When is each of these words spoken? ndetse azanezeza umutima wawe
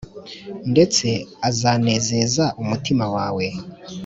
ndetse 0.71 1.07
azanezeza 1.49 2.45
umutima 2.61 3.05
wawe 3.15 3.45